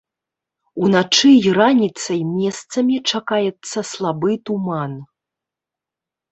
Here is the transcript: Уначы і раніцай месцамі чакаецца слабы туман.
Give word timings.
Уначы 0.87 1.29
і 1.49 1.53
раніцай 1.57 2.19
месцамі 2.39 2.95
чакаецца 3.13 3.79
слабы 3.93 4.31
туман. 4.51 5.01